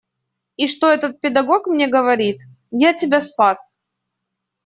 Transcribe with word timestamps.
И 0.57 0.65
что 0.65 0.89
этот 0.89 1.21
педагог 1.21 1.67
мне 1.67 1.85
говорит: 1.87 2.41
я 2.71 2.95
тебя 2.95 3.21
спас. 3.21 3.77